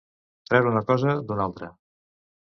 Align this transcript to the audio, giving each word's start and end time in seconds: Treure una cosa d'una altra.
Treure 0.47 0.69
una 0.71 0.81
cosa 0.87 1.13
d'una 1.27 1.45
altra. 1.49 1.69